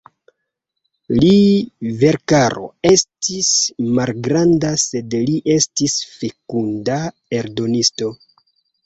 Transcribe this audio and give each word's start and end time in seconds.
Li 1.23 1.33
verkaro 2.03 2.63
estis 2.91 3.51
malgranda 3.99 4.71
sed 4.85 5.15
li 5.29 5.37
estis 5.57 5.99
fekunda 6.15 6.99
eldonisto. 7.43 8.11